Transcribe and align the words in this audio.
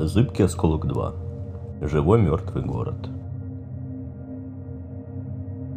Зыбкий 0.00 0.44
осколок 0.44 0.86
2. 0.86 1.12
Живой 1.80 2.20
мертвый 2.20 2.62
город. 2.62 3.08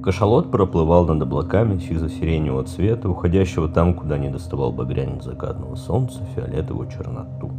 Кашалот 0.04 0.52
проплывал 0.52 1.08
над 1.08 1.24
облаками 1.24 1.80
сизо-сиреневого 1.80 2.64
цвета, 2.66 3.10
уходящего 3.10 3.68
там, 3.68 3.96
куда 3.96 4.20
не 4.20 4.30
доставал 4.30 4.72
багрянец 4.72 5.24
закатного 5.24 5.74
солнца, 5.74 6.24
фиолетовую 6.36 6.88
черноту. 6.88 7.50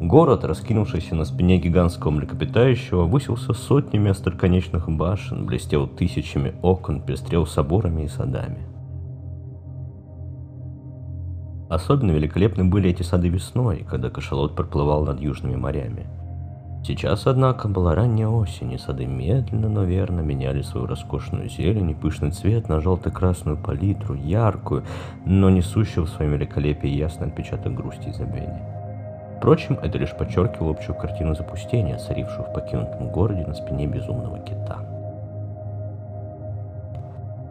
Город, 0.00 0.44
раскинувшийся 0.44 1.14
на 1.14 1.26
спине 1.26 1.58
гигантского 1.58 2.10
млекопитающего, 2.10 3.02
высился 3.04 3.52
сотнями 3.52 4.12
остроконечных 4.12 4.88
башен, 4.88 5.44
блестел 5.44 5.86
тысячами 5.86 6.54
окон, 6.62 7.02
пестрел 7.02 7.44
соборами 7.44 8.04
и 8.04 8.08
садами. 8.08 8.69
Особенно 11.70 12.10
великолепны 12.10 12.64
были 12.64 12.90
эти 12.90 13.04
сады 13.04 13.28
весной, 13.28 13.86
когда 13.88 14.10
кашалот 14.10 14.56
проплывал 14.56 15.04
над 15.06 15.20
южными 15.20 15.54
морями. 15.54 16.08
Сейчас, 16.84 17.28
однако, 17.28 17.68
была 17.68 17.94
ранняя 17.94 18.26
осень, 18.26 18.72
и 18.72 18.78
сады 18.78 19.06
медленно, 19.06 19.68
но 19.68 19.84
верно 19.84 20.20
меняли 20.20 20.62
свою 20.62 20.86
роскошную 20.86 21.48
зелень 21.48 21.90
и 21.90 21.94
пышный 21.94 22.32
цвет 22.32 22.68
на 22.68 22.80
желто-красную 22.80 23.56
палитру, 23.56 24.14
яркую, 24.14 24.82
но 25.24 25.48
несущую 25.48 26.06
в 26.06 26.10
своем 26.10 26.32
великолепии 26.32 26.88
ясный 26.88 27.28
отпечаток 27.28 27.72
грусти 27.72 28.08
и 28.08 28.12
забвения. 28.12 29.36
Впрочем, 29.38 29.78
это 29.80 29.96
лишь 29.96 30.16
подчеркивало 30.16 30.72
общую 30.72 30.96
картину 30.96 31.36
запустения, 31.36 31.98
царившую 31.98 32.46
в 32.46 32.52
покинутом 32.52 33.12
городе 33.12 33.46
на 33.46 33.54
спине 33.54 33.86
безумного 33.86 34.40
кита. 34.40 34.89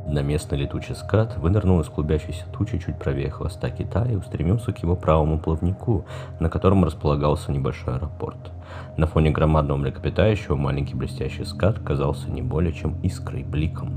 На 0.09 0.23
местный 0.23 0.57
летучий 0.57 0.95
скат 0.95 1.37
вынырнул 1.37 1.79
из 1.81 1.87
клубящейся 1.87 2.45
тучи 2.51 2.79
чуть 2.79 2.97
правее 2.97 3.29
хвоста 3.29 3.69
кита 3.69 4.05
и 4.05 4.15
устремился 4.15 4.73
к 4.73 4.79
его 4.79 4.95
правому 4.95 5.37
плавнику, 5.37 6.03
на 6.39 6.49
котором 6.49 6.83
располагался 6.83 7.51
небольшой 7.51 7.93
аэропорт. 7.93 8.51
На 8.97 9.05
фоне 9.05 9.29
громадного 9.29 9.77
млекопитающего 9.77 10.55
маленький 10.55 10.95
блестящий 10.95 11.45
скат 11.45 11.77
казался 11.77 12.31
не 12.31 12.41
более 12.41 12.73
чем 12.73 12.99
искрой, 13.03 13.43
бликом. 13.43 13.91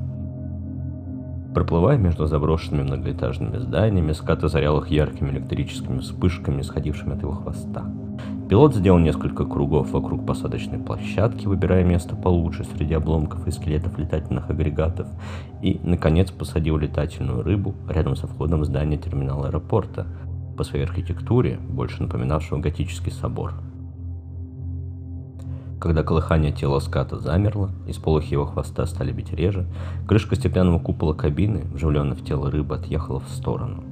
Проплывая 1.55 1.96
между 1.96 2.27
заброшенными 2.27 2.83
многоэтажными 2.83 3.56
зданиями, 3.56 4.12
скат 4.12 4.44
озарял 4.44 4.78
их 4.80 4.88
яркими 4.88 5.30
электрическими 5.30 6.00
вспышками, 6.00 6.60
исходившими 6.60 7.14
от 7.14 7.22
его 7.22 7.33
хвоста. 7.33 7.86
Пилот 8.53 8.75
сделал 8.75 8.98
несколько 8.98 9.47
кругов 9.47 9.92
вокруг 9.92 10.27
посадочной 10.27 10.78
площадки, 10.78 11.47
выбирая 11.47 11.84
место 11.84 12.14
получше 12.14 12.64
среди 12.64 12.92
обломков 12.92 13.48
и 13.48 13.50
скелетов 13.50 13.97
летательных 13.97 14.50
агрегатов, 14.50 15.08
и, 15.62 15.81
наконец, 15.83 16.31
посадил 16.31 16.77
летательную 16.77 17.42
рыбу 17.42 17.75
рядом 17.89 18.14
со 18.14 18.27
входом 18.27 18.61
в 18.61 18.67
здание 18.67 18.98
терминала 18.98 19.47
аэропорта, 19.47 20.06
по 20.55 20.64
своей 20.64 20.84
архитектуре, 20.84 21.61
больше 21.67 22.03
напоминавшего 22.03 22.58
готический 22.58 23.11
собор. 23.11 23.55
Когда 25.80 26.03
колыхание 26.03 26.53
тела 26.53 26.80
ската 26.80 27.19
замерло, 27.19 27.70
и 27.89 27.95
сполохи 27.95 28.34
его 28.34 28.45
хвоста 28.45 28.84
стали 28.84 29.12
бить 29.12 29.33
реже, 29.33 29.67
крышка 30.06 30.36
стеклянного 30.36 30.78
купола 30.78 31.14
кабины, 31.14 31.62
вживленная 31.73 32.17
в 32.17 32.23
тело 32.23 32.50
рыбы, 32.50 32.75
отъехала 32.75 33.20
в 33.20 33.30
сторону– 33.30 33.83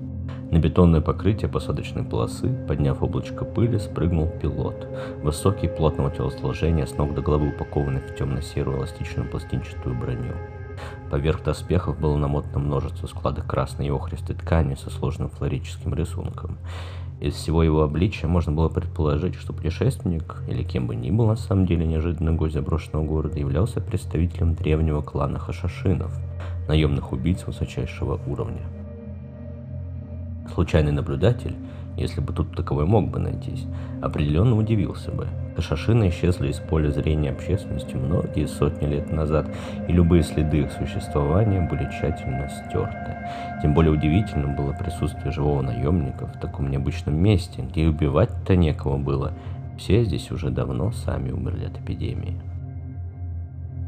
на 0.50 0.58
бетонное 0.58 1.00
покрытие 1.00 1.48
посадочной 1.48 2.02
полосы, 2.02 2.48
подняв 2.66 3.02
облачко 3.02 3.44
пыли, 3.44 3.78
спрыгнул 3.78 4.26
пилот. 4.26 4.86
Высокий, 5.22 5.68
плотного 5.68 6.10
телосложения, 6.10 6.86
с 6.86 6.96
ног 6.96 7.14
до 7.14 7.22
головы 7.22 7.48
упакованный 7.50 8.00
в 8.00 8.16
темно-серую 8.16 8.78
эластичную 8.78 9.30
пластинчатую 9.30 9.94
броню. 9.94 10.34
Поверх 11.10 11.44
доспехов 11.44 12.00
было 12.00 12.16
намотано 12.16 12.58
множество 12.58 13.06
складок 13.06 13.46
красной 13.46 13.86
и 13.86 13.90
охристой 13.90 14.34
ткани 14.34 14.74
со 14.74 14.90
сложным 14.90 15.28
флорическим 15.28 15.94
рисунком. 15.94 16.58
Из 17.20 17.34
всего 17.34 17.62
его 17.62 17.82
обличия 17.82 18.28
можно 18.28 18.50
было 18.50 18.68
предположить, 18.68 19.34
что 19.34 19.52
путешественник, 19.52 20.42
или 20.48 20.62
кем 20.62 20.86
бы 20.86 20.96
ни 20.96 21.10
был 21.10 21.26
на 21.26 21.36
самом 21.36 21.66
деле 21.66 21.86
неожиданно 21.86 22.32
гость 22.32 22.54
заброшенного 22.54 23.04
города, 23.04 23.38
являлся 23.38 23.80
представителем 23.80 24.54
древнего 24.54 25.02
клана 25.02 25.38
Хашашинов, 25.38 26.18
наемных 26.66 27.12
убийц 27.12 27.44
высочайшего 27.46 28.18
уровня. 28.26 28.79
Случайный 30.54 30.92
наблюдатель, 30.92 31.54
если 31.96 32.20
бы 32.20 32.32
тут 32.32 32.56
таковой 32.56 32.86
мог 32.86 33.08
бы 33.08 33.18
найтись, 33.18 33.66
определенно 34.00 34.56
удивился 34.56 35.10
бы. 35.10 35.28
Кашашины 35.54 36.08
исчезли 36.08 36.48
из 36.50 36.56
поля 36.56 36.90
зрения 36.90 37.30
общественности 37.30 37.94
многие 37.94 38.46
сотни 38.46 38.86
лет 38.86 39.12
назад, 39.12 39.46
и 39.86 39.92
любые 39.92 40.22
следы 40.22 40.60
их 40.60 40.72
существования 40.72 41.60
были 41.60 41.84
тщательно 41.90 42.48
стерты. 42.48 43.16
Тем 43.62 43.74
более 43.74 43.92
удивительным 43.92 44.56
было 44.56 44.72
присутствие 44.72 45.30
живого 45.30 45.62
наемника 45.62 46.26
в 46.26 46.40
таком 46.40 46.70
необычном 46.70 47.14
месте, 47.16 47.62
где 47.62 47.86
убивать-то 47.86 48.56
некого 48.56 48.96
было. 48.96 49.32
Все 49.78 50.04
здесь 50.04 50.30
уже 50.30 50.50
давно 50.50 50.90
сами 50.92 51.30
умерли 51.30 51.66
от 51.66 51.78
эпидемии. 51.78 52.40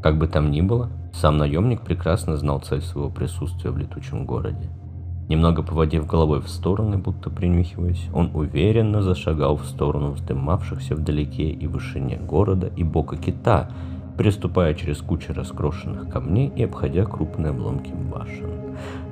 Как 0.01 0.17
бы 0.17 0.27
там 0.27 0.51
ни 0.51 0.61
было, 0.61 0.89
сам 1.13 1.37
наемник 1.37 1.81
прекрасно 1.81 2.37
знал 2.37 2.59
цель 2.59 2.81
своего 2.81 3.09
присутствия 3.09 3.71
в 3.71 3.77
летучем 3.77 4.25
городе– 4.25 4.69
Немного 5.29 5.63
поводив 5.63 6.05
головой 6.05 6.41
в 6.41 6.49
стороны, 6.49 6.97
будто 6.97 7.29
принюхиваясь, 7.29 8.09
он 8.13 8.31
уверенно 8.33 9.01
зашагал 9.01 9.55
в 9.55 9.65
сторону 9.65 10.11
вздымавшихся 10.11 10.95
вдалеке 10.95 11.49
и 11.49 11.65
вышине 11.67 12.17
города 12.17 12.69
и 12.75 12.83
бока 12.83 13.15
кита, 13.15 13.69
приступая 14.17 14.73
через 14.73 15.01
кучу 15.01 15.33
раскрошенных 15.33 16.09
камней 16.09 16.51
и 16.55 16.63
обходя 16.63 17.05
крупные 17.05 17.51
обломки 17.51 17.91
башен. 17.91 18.49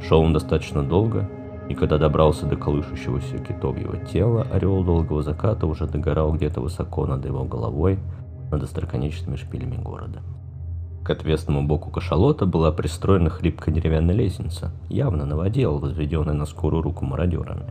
Шел 0.08 0.22
он 0.22 0.34
достаточно 0.34 0.84
долго, 0.84 1.30
и 1.70 1.74
когда 1.74 1.98
добрался 1.98 2.46
до 2.46 2.58
колышущегося 2.58 3.38
китовьего 3.38 3.96
тела, 3.98 4.46
орел 4.52 4.84
долгого 4.84 5.24
заката 5.24 5.66
уже 5.66 5.88
догорал 5.88 6.34
где-то 6.34 6.60
высоко 6.60 7.06
над 7.06 7.26
его 7.26 7.46
головой, 7.46 7.98
над 8.52 8.64
остроконечными 8.64 9.38
шпилями 9.38 9.78
города. 9.78 10.22
К 11.04 11.10
отвесному 11.10 11.64
боку 11.64 11.90
кашалота 11.90 12.46
была 12.46 12.72
пристроена 12.72 13.30
хлипкая 13.30 13.74
деревянная 13.74 14.14
лестница, 14.14 14.72
явно 14.88 15.26
наводила, 15.26 15.78
возведенная 15.78 16.36
на 16.36 16.46
скорую 16.46 16.84
руку 16.84 17.06
мародерами. 17.06 17.66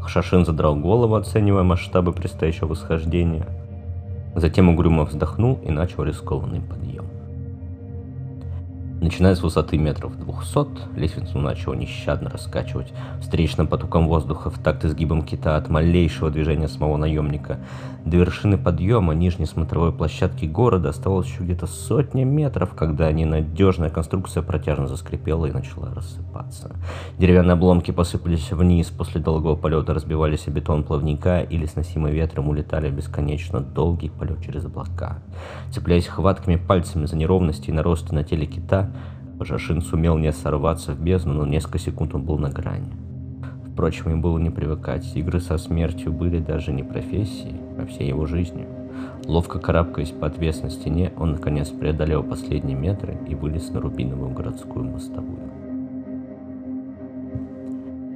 Хашашин 0.00 0.44
задрал 0.44 0.76
голову, 0.76 1.14
оценивая 1.14 1.62
масштабы 1.62 2.12
предстоящего 2.12 2.68
восхождения. 2.68 3.46
Затем 4.34 4.68
угрюмо 4.68 5.04
вздохнул 5.04 5.60
и 5.64 5.70
начал 5.70 6.02
рискованный 6.02 6.60
подъем. 6.60 7.15
Начиная 9.06 9.36
с 9.36 9.40
высоты 9.40 9.78
метров 9.78 10.18
двухсот, 10.18 10.68
лестницу 10.96 11.38
начало 11.38 11.74
нещадно 11.74 12.28
раскачивать 12.28 12.92
встречным 13.20 13.68
потоком 13.68 14.08
воздуха 14.08 14.50
в 14.50 14.58
такт 14.58 14.84
изгибом 14.84 15.22
кита 15.22 15.56
от 15.56 15.68
малейшего 15.68 16.28
движения 16.28 16.66
самого 16.66 16.96
наемника. 16.96 17.60
До 18.04 18.16
вершины 18.16 18.58
подъема 18.58 19.14
нижней 19.14 19.46
смотровой 19.46 19.92
площадки 19.92 20.44
города 20.46 20.88
оставалось 20.88 21.28
еще 21.28 21.44
где-то 21.44 21.68
сотня 21.68 22.24
метров, 22.24 22.74
когда 22.74 23.10
ненадежная 23.12 23.90
конструкция 23.90 24.42
протяжно 24.42 24.88
заскрипела 24.88 25.46
и 25.46 25.52
начала 25.52 25.94
рассыпаться. 25.94 26.74
Деревянные 27.16 27.52
обломки 27.52 27.92
посыпались 27.92 28.50
вниз, 28.50 28.88
после 28.88 29.20
долгого 29.20 29.54
полета 29.54 29.94
разбивались 29.94 30.48
о 30.48 30.50
бетон 30.50 30.82
плавника 30.82 31.42
или 31.42 31.66
сносимые 31.66 32.12
ветром 32.12 32.48
улетали 32.48 32.90
в 32.90 32.94
бесконечно 32.94 33.60
долгий 33.60 34.08
полет 34.08 34.42
через 34.44 34.64
облака. 34.64 35.18
Цепляясь 35.70 36.08
хватками 36.08 36.56
пальцами 36.56 37.06
за 37.06 37.16
неровности 37.16 37.70
и 37.70 37.72
наросты 37.72 38.12
на 38.12 38.24
теле 38.24 38.46
кита, 38.46 38.90
Пожашин 39.38 39.82
сумел 39.82 40.16
не 40.16 40.32
сорваться 40.32 40.92
в 40.92 41.00
бездну, 41.00 41.34
но 41.34 41.46
несколько 41.46 41.78
секунд 41.78 42.14
он 42.14 42.22
был 42.22 42.38
на 42.38 42.50
грани. 42.50 42.92
Впрочем, 43.72 44.10
ему 44.10 44.22
было 44.22 44.38
не 44.38 44.48
привыкать. 44.48 45.14
Игры 45.14 45.40
со 45.40 45.58
смертью 45.58 46.10
были 46.10 46.38
даже 46.38 46.72
не 46.72 46.82
профессией, 46.82 47.60
а 47.78 47.84
всей 47.84 48.08
его 48.08 48.24
жизнью. 48.24 48.66
Ловко 49.26 49.58
карабкаясь 49.58 50.12
по 50.12 50.26
отвесной 50.26 50.70
стене, 50.70 51.12
он 51.18 51.32
наконец 51.32 51.68
преодолел 51.68 52.22
последние 52.22 52.76
метры 52.76 53.18
и 53.28 53.34
вылез 53.34 53.68
на 53.70 53.80
рубиновую 53.80 54.30
городскую 54.30 54.86
мостовую. 54.86 55.40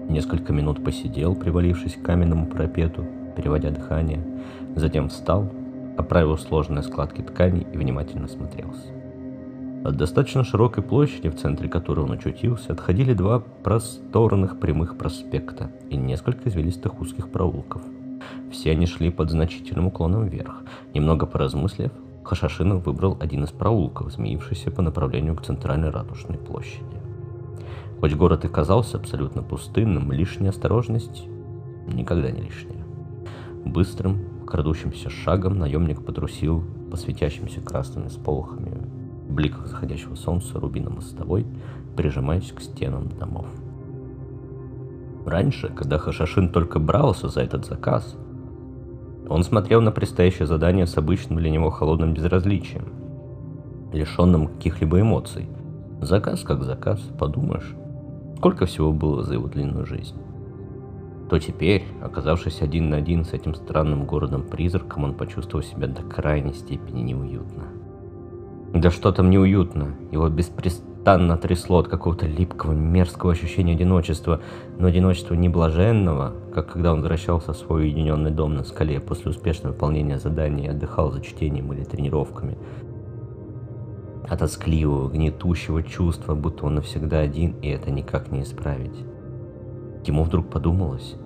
Несколько 0.08 0.52
минут 0.54 0.82
посидел, 0.82 1.34
привалившись 1.34 1.96
к 1.96 2.02
каменному 2.02 2.46
парапету, 2.46 3.04
переводя 3.36 3.70
дыхание, 3.70 4.20
затем 4.74 5.08
встал, 5.08 5.52
оправил 5.98 6.38
сложные 6.38 6.82
складки 6.82 7.20
ткани 7.20 7.66
и 7.72 7.76
внимательно 7.76 8.28
смотрелся. 8.28 8.99
От 9.82 9.96
достаточно 9.96 10.44
широкой 10.44 10.84
площади, 10.84 11.30
в 11.30 11.36
центре 11.36 11.66
которой 11.66 12.00
он 12.00 12.12
очутился, 12.12 12.72
отходили 12.72 13.14
два 13.14 13.40
просторных 13.40 14.60
прямых 14.60 14.98
проспекта 14.98 15.70
и 15.88 15.96
несколько 15.96 16.50
извилистых 16.50 17.00
узких 17.00 17.30
проулков. 17.30 17.80
Все 18.52 18.72
они 18.72 18.84
шли 18.84 19.10
под 19.10 19.30
значительным 19.30 19.86
уклоном 19.86 20.26
вверх. 20.26 20.62
Немного 20.92 21.24
поразмыслив, 21.24 21.92
Хашашинов 22.24 22.84
выбрал 22.84 23.16
один 23.20 23.44
из 23.44 23.50
проулков, 23.52 24.12
змеившийся 24.12 24.70
по 24.70 24.82
направлению 24.82 25.34
к 25.34 25.42
центральной 25.42 25.88
ратушной 25.88 26.36
площади. 26.36 26.84
Хоть 28.00 28.14
город 28.14 28.44
и 28.44 28.48
казался 28.48 28.98
абсолютно 28.98 29.42
пустынным, 29.42 30.12
лишняя 30.12 30.50
осторожность 30.50 31.24
никогда 31.86 32.30
не 32.30 32.42
лишняя. 32.42 32.84
Быстрым, 33.64 34.18
крадущимся 34.46 35.08
шагом 35.08 35.58
наемник 35.58 36.04
потрусил 36.04 36.62
по 36.90 36.98
светящимся 36.98 37.62
красными 37.62 38.08
сполохами 38.08 38.99
бликах 39.30 39.66
заходящего 39.66 40.14
солнца 40.14 40.58
рубино-мостовой, 40.58 41.46
прижимаясь 41.96 42.52
к 42.52 42.60
стенам 42.60 43.08
домов. 43.08 43.46
Раньше, 45.26 45.68
когда 45.68 45.98
Хашашин 45.98 46.48
только 46.48 46.78
брался 46.78 47.28
за 47.28 47.42
этот 47.42 47.66
заказ, 47.66 48.16
Он 49.28 49.44
смотрел 49.44 49.80
на 49.80 49.92
предстоящее 49.92 50.46
задание 50.46 50.86
с 50.86 50.96
обычным 50.96 51.38
для 51.38 51.50
него 51.50 51.70
холодным 51.70 52.14
безразличием, 52.14 52.88
лишенным 53.92 54.48
каких-либо 54.48 55.00
эмоций. 55.00 55.48
Заказ 56.00 56.42
как 56.42 56.64
заказ, 56.64 57.00
подумаешь. 57.18 57.76
Сколько 58.38 58.66
всего 58.66 58.92
было 58.92 59.22
за 59.22 59.34
его 59.34 59.46
длинную 59.46 59.86
жизнь. 59.86 60.16
То 61.28 61.38
теперь, 61.38 61.84
оказавшись 62.02 62.60
один 62.60 62.90
на 62.90 62.96
один 62.96 63.24
с 63.24 63.32
этим 63.32 63.54
странным 63.54 64.04
городом-призраком, 64.04 65.04
он 65.04 65.14
почувствовал 65.14 65.62
себя 65.62 65.86
до 65.86 66.02
крайней 66.02 66.54
степени 66.54 67.02
неуютно. 67.02 67.79
Да 68.72 68.90
что 68.92 69.10
там 69.10 69.30
неуютно, 69.30 69.96
его 70.12 70.28
беспрестанно 70.28 71.36
трясло 71.36 71.78
от 71.78 71.88
какого-то 71.88 72.26
липкого, 72.26 72.72
мерзкого 72.72 73.32
ощущения 73.32 73.72
одиночества, 73.72 74.40
но 74.78 74.86
одиночества 74.86 75.34
не 75.34 75.48
блаженного, 75.48 76.34
как 76.54 76.72
когда 76.72 76.92
он 76.92 77.00
возвращался 77.00 77.52
в 77.52 77.56
свой 77.56 77.82
уединенный 77.82 78.30
дом 78.30 78.54
на 78.54 78.62
скале 78.62 79.00
после 79.00 79.32
успешного 79.32 79.72
выполнения 79.72 80.20
задания 80.20 80.66
и 80.66 80.70
отдыхал 80.70 81.10
за 81.10 81.20
чтением 81.20 81.72
или 81.72 81.82
тренировками, 81.82 82.56
а 84.28 84.36
тоскливого, 84.36 85.08
гнетущего 85.08 85.82
чувства, 85.82 86.36
будто 86.36 86.66
он 86.66 86.76
навсегда 86.76 87.18
один, 87.18 87.56
и 87.62 87.68
это 87.68 87.90
никак 87.90 88.30
не 88.30 88.42
исправить. 88.42 89.04
Ему 90.06 90.22
вдруг 90.22 90.48
подумалось, 90.48 91.16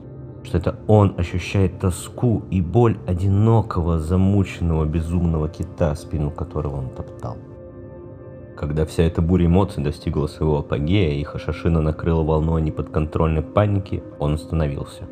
что 0.45 0.59
это 0.59 0.79
он 0.87 1.15
ощущает 1.17 1.81
тоску 1.81 2.43
и 2.51 2.61
боль 2.61 2.99
одинокого, 3.07 3.99
замученного, 3.99 4.85
безумного 4.85 5.49
кита, 5.49 5.95
спину 5.95 6.31
которого 6.31 6.77
он 6.77 6.91
топтал. 6.91 7.37
Когда 8.57 8.87
вся 8.87 9.03
эта 9.03 9.21
буря 9.21 9.47
эмоций 9.47 9.83
достигла 9.83 10.27
своего 10.27 10.59
апогея 10.59 11.15
и 11.15 11.25
Хашашина 11.25 11.81
накрыла 11.81 12.23
волной 12.23 12.63
неподконтрольной 12.63 13.43
паники, 13.43 14.03
он 14.19 14.35
остановился. 14.35 15.09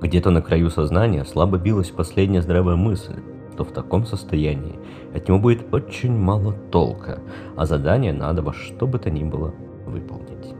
Где-то 0.00 0.30
на 0.30 0.42
краю 0.42 0.68
сознания 0.68 1.24
слабо 1.24 1.56
билась 1.56 1.90
последняя 1.90 2.42
здравая 2.42 2.76
мысль, 2.76 3.22
что 3.54 3.64
в 3.64 3.72
таком 3.72 4.04
состоянии 4.04 4.78
от 5.14 5.28
него 5.28 5.38
будет 5.38 5.72
очень 5.72 6.12
мало 6.12 6.52
толка, 6.70 7.20
а 7.56 7.64
задание 7.66 8.12
надо 8.12 8.42
во 8.42 8.52
что 8.52 8.86
бы 8.86 8.98
то 8.98 9.10
ни 9.10 9.24
было 9.24 9.54
выполнить. 9.86 10.54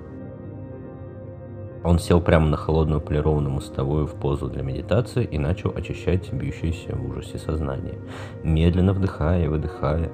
Он 1.84 1.98
сел 1.98 2.22
прямо 2.22 2.48
на 2.48 2.56
холодную 2.56 3.02
полированную 3.02 3.52
мостовую 3.52 4.06
в 4.06 4.14
позу 4.14 4.48
для 4.48 4.62
медитации 4.62 5.22
и 5.22 5.38
начал 5.38 5.70
очищать 5.76 6.32
бьющееся 6.32 6.96
в 6.96 7.10
ужасе 7.10 7.38
сознание, 7.38 7.98
медленно 8.42 8.94
вдыхая 8.94 9.44
и 9.44 9.48
выдыхая, 9.48 10.10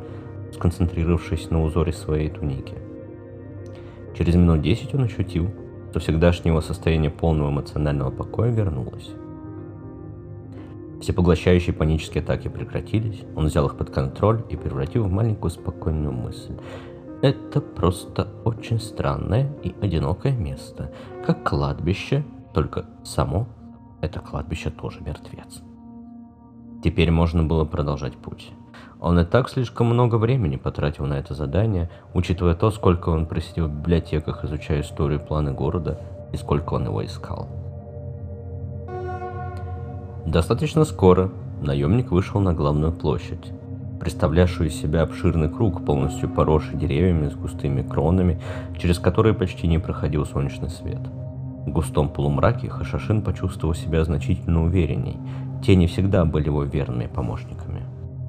сконцентрировавшись 0.52 1.48
на 1.50 1.62
узоре 1.62 1.92
своей 1.92 2.28
туники. 2.28 2.74
Через 4.18 4.34
минут 4.34 4.62
десять 4.62 4.92
он 4.94 5.04
ощутил, 5.04 5.48
что 5.90 6.00
всегдашнее 6.00 6.50
его 6.50 6.60
состояние 6.60 7.10
полного 7.10 7.50
эмоционального 7.50 8.10
покоя 8.10 8.50
вернулось. 8.50 9.10
Все 11.00 11.12
поглощающие 11.12 11.72
панические 11.72 12.22
атаки 12.22 12.48
прекратились, 12.48 13.22
он 13.36 13.46
взял 13.46 13.66
их 13.66 13.76
под 13.76 13.90
контроль 13.90 14.42
и 14.50 14.56
превратил 14.56 15.04
в 15.04 15.12
маленькую 15.12 15.52
спокойную 15.52 16.12
мысль. 16.12 16.52
Это 17.22 17.60
просто 17.60 18.28
очень 18.44 18.80
странное 18.80 19.52
и 19.62 19.74
одинокое 19.82 20.32
место, 20.32 20.90
как 21.26 21.42
кладбище, 21.44 22.24
только 22.54 22.86
само 23.04 23.46
это 24.00 24.20
кладбище 24.20 24.70
тоже 24.70 25.00
мертвец. 25.02 25.60
Теперь 26.82 27.10
можно 27.10 27.44
было 27.44 27.66
продолжать 27.66 28.16
путь. 28.16 28.50
Он 29.00 29.18
и 29.18 29.24
так 29.24 29.50
слишком 29.50 29.88
много 29.88 30.16
времени 30.16 30.56
потратил 30.56 31.04
на 31.04 31.18
это 31.18 31.34
задание, 31.34 31.90
учитывая 32.14 32.54
то, 32.54 32.70
сколько 32.70 33.10
он 33.10 33.26
просидел 33.26 33.66
в 33.66 33.74
библиотеках, 33.74 34.44
изучая 34.44 34.80
историю 34.80 35.20
и 35.20 35.22
планы 35.22 35.52
города, 35.52 36.00
и 36.32 36.38
сколько 36.38 36.72
он 36.74 36.86
его 36.86 37.04
искал. 37.04 37.48
Достаточно 40.24 40.84
скоро 40.84 41.30
наемник 41.60 42.10
вышел 42.10 42.40
на 42.40 42.54
главную 42.54 42.92
площадь 42.92 43.52
представлявшую 44.00 44.70
из 44.70 44.74
себя 44.74 45.02
обширный 45.02 45.50
круг, 45.50 45.84
полностью 45.84 46.28
поросший 46.28 46.78
деревьями 46.78 47.28
с 47.28 47.34
густыми 47.34 47.82
кронами, 47.82 48.40
через 48.78 48.98
которые 48.98 49.34
почти 49.34 49.68
не 49.68 49.78
проходил 49.78 50.24
солнечный 50.24 50.70
свет. 50.70 51.00
В 51.66 51.70
густом 51.70 52.08
полумраке 52.08 52.70
Хашашин 52.70 53.22
почувствовал 53.22 53.74
себя 53.74 54.02
значительно 54.02 54.64
уверенней. 54.64 55.18
Тени 55.62 55.86
всегда 55.86 56.24
были 56.24 56.46
его 56.46 56.64
верными 56.64 57.06
помощниками. 57.06 57.82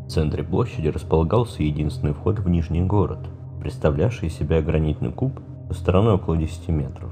В 0.06 0.10
центре 0.10 0.44
площади 0.44 0.90
располагался 0.90 1.64
единственный 1.64 2.14
вход 2.14 2.40
в 2.40 2.50
Нижний 2.50 2.82
город, 2.82 3.20
представлявший 3.62 4.28
из 4.28 4.38
себя 4.38 4.62
гранитный 4.62 5.12
куб 5.12 5.40
стороной 5.72 6.16
около 6.16 6.36
10 6.36 6.68
метров. 6.68 7.12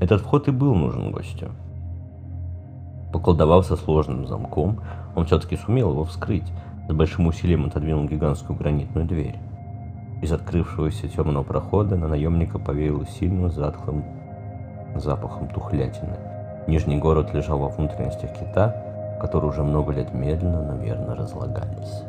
Этот 0.00 0.20
вход 0.20 0.46
и 0.48 0.50
был 0.50 0.74
нужен 0.74 1.10
гостю. 1.10 1.48
Поколдовав 3.12 3.64
со 3.64 3.76
сложным 3.76 4.26
замком, 4.26 4.80
он 5.14 5.24
все-таки 5.24 5.56
сумел 5.56 5.92
его 5.92 6.04
вскрыть, 6.04 6.44
с 6.88 6.92
большим 6.92 7.26
усилием 7.26 7.66
отодвинул 7.66 8.06
гигантскую 8.06 8.58
гранитную 8.58 9.06
дверь. 9.06 9.38
Из 10.22 10.32
открывшегося 10.32 11.08
темного 11.08 11.42
прохода 11.42 11.96
на 11.96 12.08
наемника 12.08 12.58
повеяло 12.58 13.06
сильным 13.06 13.50
затхлым 13.50 14.04
запахом 14.94 15.48
тухлятины. 15.48 16.16
Нижний 16.66 16.98
город 16.98 17.34
лежал 17.34 17.58
во 17.58 17.68
внутренностях 17.68 18.32
кита, 18.32 19.18
которые 19.20 19.50
уже 19.50 19.62
много 19.62 19.92
лет 19.92 20.14
медленно, 20.14 20.62
но 20.62 20.82
верно 20.82 21.14
разлагались. 21.14 22.02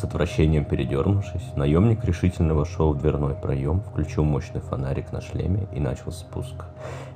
С 0.00 0.04
отвращением 0.04 0.64
передернувшись, 0.64 1.54
наемник 1.56 2.02
решительно 2.06 2.54
вошел 2.54 2.94
в 2.94 2.98
дверной 2.98 3.34
проем, 3.34 3.82
включил 3.82 4.24
мощный 4.24 4.62
фонарик 4.62 5.12
на 5.12 5.20
шлеме 5.20 5.68
и 5.74 5.78
начал 5.78 6.10
спуск. 6.10 6.54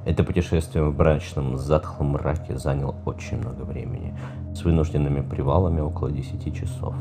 Это 0.04 0.22
путешествие 0.22 0.84
в 0.84 0.94
брачном 0.94 1.56
затхлом 1.56 2.08
мраке 2.08 2.58
заняло 2.58 2.94
очень 3.06 3.38
много 3.38 3.62
времени, 3.62 4.14
с 4.54 4.64
вынужденными 4.64 5.22
привалами 5.22 5.80
около 5.80 6.10
10 6.10 6.54
часов. 6.54 6.94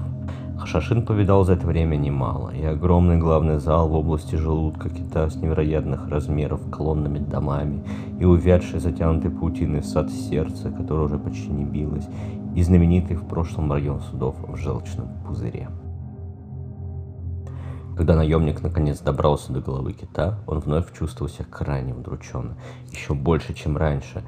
Хашашин 0.58 1.06
повидал 1.06 1.44
за 1.44 1.54
это 1.54 1.66
время 1.66 1.96
немало, 1.96 2.50
и 2.50 2.64
огромный 2.64 3.18
главный 3.18 3.60
зал 3.60 3.90
в 3.90 3.96
области 3.96 4.36
желудка 4.36 4.90
кита 4.90 5.30
с 5.30 5.36
невероятных 5.36 6.08
размеров 6.10 6.62
колоннами 6.72 7.20
домами, 7.20 7.84
и 8.20 8.26
увядший 8.26 8.80
затянутый 8.80 9.32
паутиной 9.32 9.84
сад 9.84 10.12
сердца, 10.12 10.72
которое 10.72 11.06
уже 11.06 11.18
почти 11.18 11.50
не 11.50 11.66
билось, 11.66 12.08
и 12.56 12.62
знаменитый 12.62 13.18
в 13.18 13.28
прошлом 13.28 13.72
район 13.72 14.02
судов 14.02 14.36
в 14.48 14.56
желчном 14.56 15.08
пузыре. 15.26 15.70
Когда 17.98 18.16
наемник 18.16 18.62
наконец 18.62 19.00
добрался 19.00 19.52
до 19.52 19.60
головы 19.60 19.94
кита, 19.94 20.40
он 20.48 20.60
вновь 20.60 20.92
чувствовал 20.98 21.31
себя 21.31 21.45
крайне 21.50 21.94
удрученно, 21.94 22.56
еще 22.92 23.14
больше, 23.14 23.54
чем 23.54 23.76
раньше, 23.76 24.24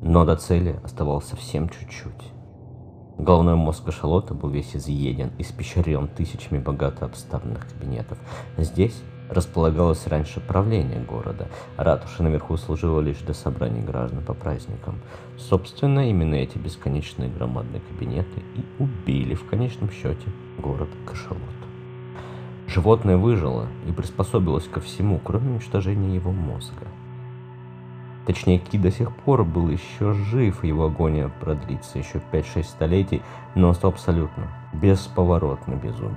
но 0.00 0.24
до 0.24 0.36
цели 0.36 0.80
оставалось 0.82 1.26
совсем 1.26 1.68
чуть-чуть. 1.68 2.39
Головной 3.20 3.54
мозг 3.54 3.84
кашалота 3.84 4.32
был 4.32 4.48
весь 4.48 4.74
изъеден, 4.74 5.30
испещрен 5.36 6.08
тысячами 6.08 6.58
богато 6.58 7.04
обставленных 7.04 7.68
кабинетов. 7.68 8.16
Здесь 8.56 8.98
располагалось 9.28 10.06
раньше 10.06 10.40
правление 10.40 11.00
города, 11.00 11.48
ратуша 11.76 12.22
наверху 12.22 12.56
служила 12.56 12.98
лишь 12.98 13.18
для 13.18 13.34
собраний 13.34 13.82
граждан 13.82 14.24
по 14.24 14.32
праздникам. 14.32 15.00
Собственно, 15.36 16.08
именно 16.08 16.34
эти 16.34 16.56
бесконечные 16.56 17.28
громадные 17.28 17.82
кабинеты 17.90 18.42
и 18.56 18.82
убили 18.82 19.34
в 19.34 19.46
конечном 19.46 19.90
счете 19.90 20.26
город 20.56 20.88
Кашалот. 21.04 21.42
Животное 22.68 23.18
выжило 23.18 23.66
и 23.86 23.92
приспособилось 23.92 24.66
ко 24.66 24.80
всему, 24.80 25.20
кроме 25.22 25.50
уничтожения 25.50 26.14
его 26.14 26.32
мозга. 26.32 26.86
Точнее, 28.30 28.60
Ки 28.60 28.78
до 28.78 28.92
сих 28.92 29.12
пор 29.12 29.42
был 29.42 29.70
еще 29.70 30.12
жив, 30.12 30.62
его 30.62 30.84
агония 30.84 31.32
продлится 31.40 31.98
еще 31.98 32.22
5-6 32.30 32.62
столетий, 32.62 33.22
но 33.56 33.74
стал 33.74 33.90
абсолютно, 33.90 34.46
бесповоротно 34.72 35.74
безумен. 35.74 36.14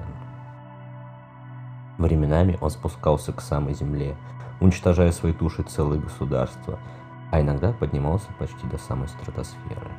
Временами 1.98 2.56
он 2.62 2.70
спускался 2.70 3.34
к 3.34 3.42
самой 3.42 3.74
земле, 3.74 4.16
уничтожая 4.62 5.12
своей 5.12 5.34
тушей 5.34 5.66
целые 5.66 6.00
государства, 6.00 6.78
а 7.32 7.42
иногда 7.42 7.74
поднимался 7.74 8.28
почти 8.38 8.68
до 8.68 8.78
самой 8.78 9.08
стратосферы. 9.08 9.90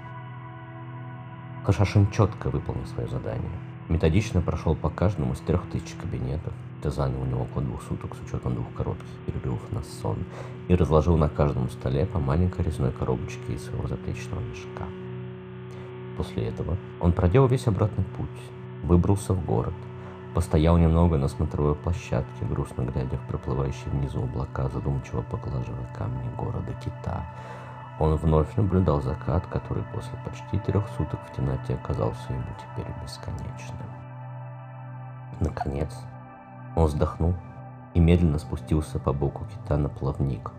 Хашашин 1.65 2.09
четко 2.13 2.49
выполнил 2.49 2.87
свое 2.87 3.09
задание. 3.09 3.59
Методично 3.89 4.41
прошел 4.41 4.75
по 4.75 4.89
каждому 4.89 5.35
из 5.35 5.41
трех 5.41 5.63
тысяч 5.71 5.95
кабинетов, 6.01 6.53
это 6.81 6.91
заняло 6.91 7.23
у 7.23 7.27
него 7.27 7.43
около 7.43 7.65
двух 7.65 7.83
суток 7.83 8.15
с 8.15 8.27
учетом 8.27 8.55
двух 8.55 8.73
коротких 8.75 9.07
перерывов 9.27 9.61
на 9.73 9.83
сон, 9.83 10.19
и 10.69 10.75
разложил 10.75 11.17
на 11.17 11.29
каждом 11.29 11.69
столе 11.71 12.07
по 12.07 12.19
маленькой 12.19 12.65
резной 12.65 12.93
коробочке 12.93 13.55
из 13.55 13.65
своего 13.65 13.87
заплечного 13.87 14.41
мешка. 14.41 14.85
После 16.17 16.45
этого 16.45 16.77
он 17.01 17.13
проделал 17.13 17.49
весь 17.49 17.67
обратный 17.67 18.05
путь, 18.17 18.29
выбрался 18.83 19.35
в 19.35 19.45
город– 19.45 19.75
Постоял 20.35 20.77
немного 20.77 21.17
на 21.17 21.29
смотровой 21.29 21.77
площадке, 21.77 22.45
грустно 22.51 22.83
глядя 22.83 23.17
в 23.19 23.29
проплывающие 23.29 23.89
внизу 23.93 24.25
облака, 24.25 24.69
задумчиво 24.69 25.23
поглаживая 25.23 25.87
камни 25.97 26.29
города 26.37 26.75
Кита. 26.85 27.25
Он 28.01 28.17
вновь 28.17 28.55
наблюдал 28.57 29.01
закат, 29.01 29.47
который 29.47 29.85
после 29.95 30.19
почти 30.25 30.59
трех 30.59 30.89
суток 30.97 31.21
в 31.27 31.37
темноте 31.37 31.75
оказался 31.75 32.33
ему 32.33 32.45
теперь 32.59 32.93
бесконечным. 33.03 33.89
Наконец, 35.41 35.93
он 36.75 36.87
вздохнул 36.87 37.35
и 37.95 38.01
медленно 38.01 38.39
спустился 38.39 38.99
по 38.99 39.13
боку 39.13 39.45
кита 39.47 39.77
на 39.77 39.89
плавник. 39.89 40.51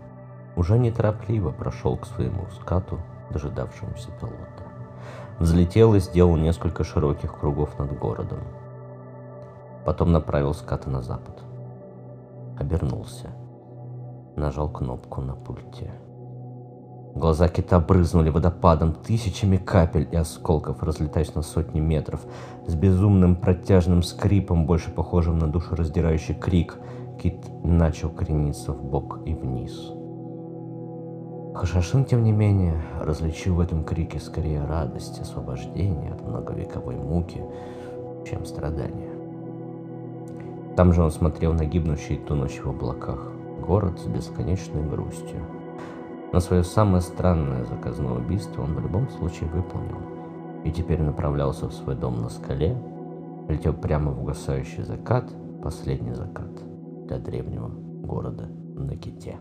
Уже 0.56 0.78
неторопливо 0.78 1.50
прошел 1.50 1.96
к 1.98 2.06
своему 2.06 2.46
скату 2.60 2.98
дожидавшемуся 3.30 4.10
пилота. 4.12 4.64
Взлетел 5.38 5.94
и 5.94 6.00
сделал 6.00 6.36
несколько 6.36 6.84
широких 6.84 7.38
кругов 7.38 7.78
над 7.78 7.98
городом. 7.98 8.40
Потом 9.84 10.12
направил 10.12 10.54
скаты 10.54 10.88
на 10.88 11.02
запад. 11.02 11.42
Обернулся. 12.58 13.30
Нажал 14.34 14.70
кнопку 14.70 15.20
на 15.20 15.34
пульте. 15.34 15.92
Глаза 17.16 17.48
кита 17.48 17.80
брызнули 17.80 18.28
водопадом, 18.28 18.92
тысячами 18.92 19.56
капель 19.56 20.06
и 20.12 20.16
осколков, 20.16 20.82
разлетаясь 20.82 21.34
на 21.34 21.40
сотни 21.40 21.80
метров, 21.80 22.20
с 22.66 22.74
безумным 22.74 23.36
протяжным 23.36 24.02
скрипом, 24.02 24.66
больше 24.66 24.90
похожим 24.90 25.38
на 25.38 25.48
душераздирающий 25.48 26.34
крик. 26.34 26.76
Кит 27.18 27.38
начал 27.64 28.10
крениться 28.10 28.72
в 28.72 28.84
бок 28.84 29.20
и 29.24 29.32
вниз. 29.32 29.72
Хашашин, 31.54 32.04
тем 32.04 32.22
не 32.22 32.32
менее, 32.32 32.82
различил 33.00 33.54
в 33.54 33.60
этом 33.60 33.82
крике 33.82 34.20
скорее 34.20 34.62
радость, 34.66 35.18
освобождение 35.18 36.12
от 36.12 36.20
многовековой 36.20 36.96
муки, 36.96 37.40
чем 38.28 38.44
страдания. 38.44 39.08
Там 40.76 40.92
же 40.92 41.02
он 41.02 41.10
смотрел 41.10 41.54
на 41.54 41.64
гибнущий 41.64 42.16
и 42.16 42.60
в 42.60 42.66
облаках 42.68 43.32
город 43.66 43.98
с 44.00 44.06
бесконечной 44.06 44.82
грустью. 44.82 45.55
Но 46.32 46.40
свое 46.40 46.64
самое 46.64 47.00
странное 47.00 47.64
заказное 47.64 48.12
убийство 48.12 48.62
он 48.62 48.74
в 48.74 48.80
любом 48.80 49.08
случае 49.10 49.48
выполнил. 49.50 50.00
И 50.64 50.72
теперь 50.72 51.00
направлялся 51.00 51.68
в 51.68 51.72
свой 51.72 51.94
дом 51.94 52.20
на 52.20 52.28
скале, 52.28 52.76
летел 53.48 53.72
прямо 53.72 54.10
в 54.10 54.22
угасающий 54.22 54.82
закат, 54.82 55.30
последний 55.62 56.12
закат 56.12 56.50
для 57.06 57.18
древнего 57.18 57.68
города 57.68 58.48
на 58.74 58.96
Ките. 58.96 59.38